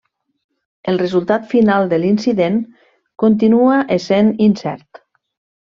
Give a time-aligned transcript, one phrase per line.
[0.91, 2.59] El resultat final de l'incident
[3.27, 5.05] continua essent incert.